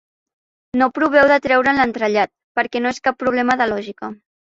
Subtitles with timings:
[0.81, 4.15] No proveu de treure'n l'entrellat, perquè no és cap problema de lògica.